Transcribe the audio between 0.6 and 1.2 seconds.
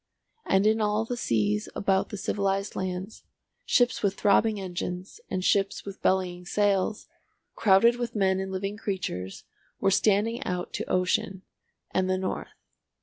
in all the